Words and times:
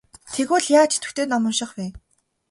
Тэгвэл 0.33 0.65
яаж 0.79 0.91
идэвхтэй 0.97 1.25
ном 1.29 1.43
унших 1.49 1.71
вэ? 1.77 1.87